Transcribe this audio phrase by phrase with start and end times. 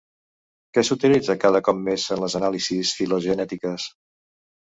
[0.77, 3.87] Què s'utilitza cada cop més en les anàlisis filogenètiques?